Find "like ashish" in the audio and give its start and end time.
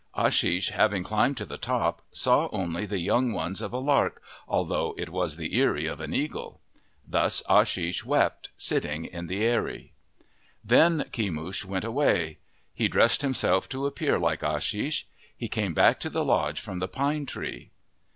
14.17-15.03